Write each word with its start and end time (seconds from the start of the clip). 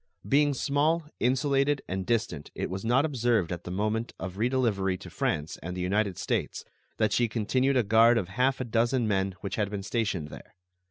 Being 0.27 0.55
small, 0.55 1.03
insulated, 1.19 1.83
and 1.87 2.07
distant, 2.07 2.49
it 2.55 2.71
was 2.71 2.83
not 2.83 3.05
observed 3.05 3.51
at 3.51 3.65
the 3.65 3.69
moment 3.69 4.13
of 4.19 4.35
redelivery 4.37 4.99
to 4.99 5.11
France 5.11 5.57
and 5.61 5.77
the 5.77 5.81
United 5.81 6.17
States 6.17 6.65
that 6.97 7.13
she 7.13 7.27
continued 7.27 7.77
a 7.77 7.83
guard 7.83 8.17
of 8.17 8.29
half 8.29 8.59
a 8.59 8.65
dozen 8.65 9.07
men 9.07 9.35
which 9.41 9.57
had 9.57 9.69
been 9.69 9.83
stationed 9.83 10.29
there. 10.29 10.55